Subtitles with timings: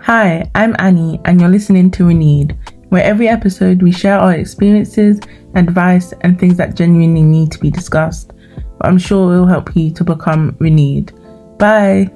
[0.00, 2.56] Hi, I'm Annie, and you're listening to Renewed,
[2.90, 5.18] where every episode we share our experiences,
[5.56, 8.32] advice, and things that genuinely need to be discussed.
[8.78, 11.12] But I'm sure it will help you to become renewed.
[11.58, 12.10] Bye.